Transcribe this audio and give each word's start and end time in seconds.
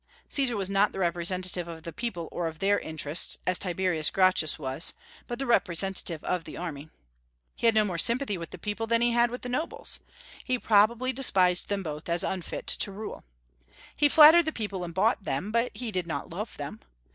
Caesar 0.29 0.57
was 0.57 0.67
not 0.67 0.93
the 0.93 0.97
representative 0.99 1.67
of 1.67 1.83
the 1.83 1.93
people 1.93 2.27
or 2.31 2.47
of 2.47 2.57
their 2.57 2.79
interests, 2.79 3.37
as 3.45 3.59
Tiberius 3.59 4.09
Gracchus 4.09 4.57
was, 4.57 4.95
but 5.27 5.37
the 5.37 5.45
representative 5.45 6.23
of 6.23 6.43
the 6.43 6.57
Army. 6.57 6.89
He 7.55 7.67
had 7.67 7.75
no 7.75 7.85
more 7.85 7.99
sympathy 7.99 8.35
with 8.35 8.49
the 8.49 8.57
people 8.57 8.87
than 8.87 9.03
he 9.03 9.11
had 9.11 9.29
with 9.29 9.43
the 9.43 9.47
nobles: 9.49 9.99
he 10.43 10.57
probably 10.57 11.13
despised 11.13 11.69
them 11.69 11.83
both, 11.83 12.09
as 12.09 12.23
unfit 12.23 12.65
to 12.65 12.91
rule. 12.91 13.23
He 13.95 14.09
flattered 14.09 14.45
the 14.45 14.51
people 14.51 14.83
and 14.83 14.91
bought 14.91 15.23
them, 15.23 15.51
but 15.51 15.69
he 15.77 15.91
did 15.91 16.07
not 16.07 16.31
love 16.31 16.57
them. 16.57 16.79